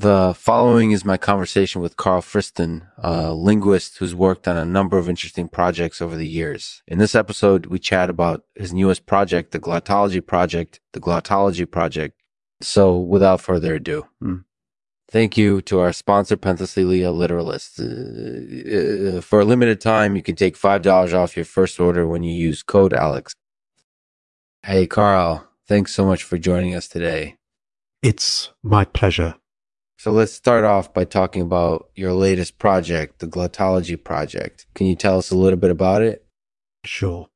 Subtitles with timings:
[0.00, 4.96] The following is my conversation with Karl Friston, a linguist who's worked on a number
[4.96, 6.82] of interesting projects over the years.
[6.88, 12.18] In this episode, we chat about his newest project, the Glottology Project, the Glottology Project.
[12.62, 14.36] So without further ado, hmm.
[15.10, 17.78] thank you to our sponsor, Penthesilea Literalist.
[17.78, 22.22] Uh, uh, for a limited time, you can take $5 off your first order when
[22.22, 23.34] you use code ALEX.
[24.62, 27.36] Hey, Karl, thanks so much for joining us today.
[28.02, 29.34] It's my pleasure.
[30.02, 34.64] So let's start off by talking about your latest project, the Glottology Project.
[34.74, 36.24] Can you tell us a little bit about it?
[36.86, 37.28] Sure.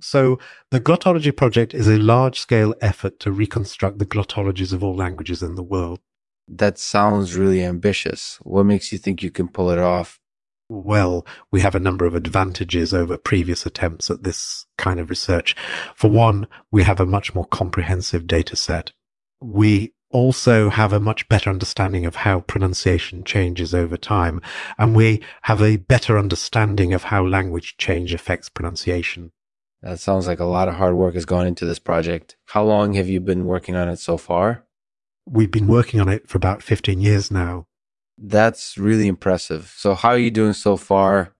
[0.00, 0.38] So,
[0.70, 5.42] the Glottology Project is a large scale effort to reconstruct the glottologies of all languages
[5.42, 5.98] in the world.
[6.46, 8.38] That sounds really ambitious.
[8.42, 10.20] What makes you think you can pull it off?
[10.68, 15.56] Well, we have a number of advantages over previous attempts at this kind of research.
[15.96, 18.92] For one, we have a much more comprehensive data set.
[19.40, 24.40] We also have a much better understanding of how pronunciation changes over time.
[24.78, 29.32] And we have a better understanding of how language change affects pronunciation.
[29.82, 32.36] That sounds like a lot of hard work has gone into this project.
[32.46, 34.64] How long have you been working on it so far?
[35.26, 37.66] We've been working on it for about 15 years now.
[38.18, 39.72] That's really impressive.
[39.76, 41.34] So, how are you doing so far?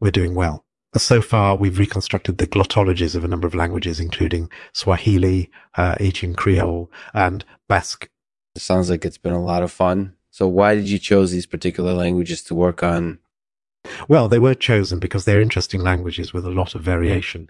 [0.00, 0.65] We're doing well.
[0.94, 5.96] So far, we've reconstructed the glottologies of a number of languages, including Swahili, uh,
[6.36, 8.08] Creole, and Basque.
[8.54, 10.14] It sounds like it's been a lot of fun.
[10.30, 13.18] So, why did you choose these particular languages to work on?
[14.08, 17.48] Well, they were chosen because they're interesting languages with a lot of variation.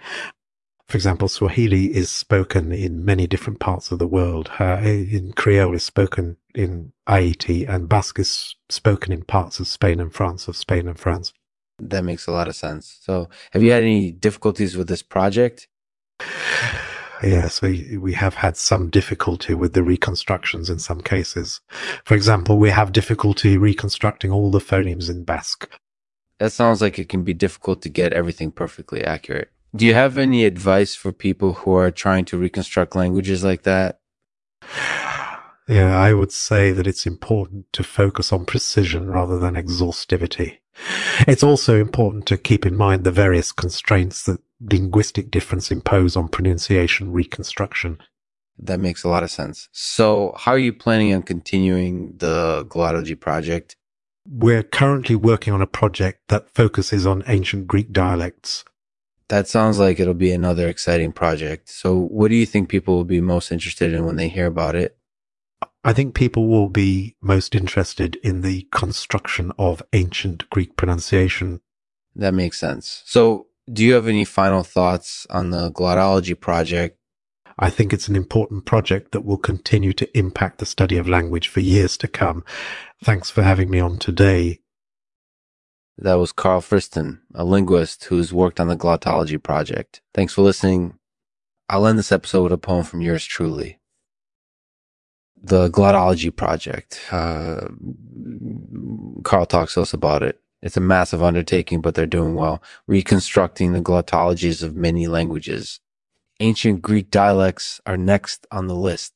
[0.88, 4.50] For example, Swahili is spoken in many different parts of the world.
[4.60, 9.98] Uh, in Creole is spoken in Haiti, and Basque is spoken in parts of Spain
[9.98, 11.32] and France, of Spain and France.
[11.78, 12.98] That makes a lot of sense.
[13.02, 15.68] So, have you had any difficulties with this project?
[17.22, 21.62] Yes, we, we have had some difficulty with the reconstructions in some cases.
[22.04, 25.66] For example, we have difficulty reconstructing all the phonemes in Basque.
[26.38, 29.50] That sounds like it can be difficult to get everything perfectly accurate.
[29.74, 33.98] Do you have any advice for people who are trying to reconstruct languages like that?
[35.68, 40.58] Yeah, I would say that it's important to focus on precision rather than exhaustivity.
[41.26, 46.28] It's also important to keep in mind the various constraints that linguistic difference impose on
[46.28, 47.98] pronunciation reconstruction.
[48.58, 49.68] That makes a lot of sense.
[49.72, 53.76] So, how are you planning on continuing the Glottology project?
[54.28, 58.64] We're currently working on a project that focuses on ancient Greek dialects.
[59.28, 61.68] That sounds like it'll be another exciting project.
[61.68, 64.74] So, what do you think people will be most interested in when they hear about
[64.74, 64.96] it?
[65.86, 71.60] I think people will be most interested in the construction of ancient Greek pronunciation.
[72.16, 73.04] That makes sense.
[73.06, 76.98] So, do you have any final thoughts on the Glottology project?
[77.56, 81.46] I think it's an important project that will continue to impact the study of language
[81.46, 82.44] for years to come.
[83.04, 84.58] Thanks for having me on today.
[85.96, 90.00] That was Karl Friston, a linguist who's worked on the Glottology project.
[90.12, 90.98] Thanks for listening.
[91.68, 93.78] I'll end this episode with a poem from yours truly
[95.42, 97.00] the Glottology Project.
[97.12, 97.68] Uh,
[99.24, 100.40] Karl talks to us about it.
[100.62, 102.62] It's a massive undertaking, but they're doing well.
[102.86, 105.80] Reconstructing the glottologies of many languages.
[106.40, 109.12] Ancient Greek dialects are next on the list.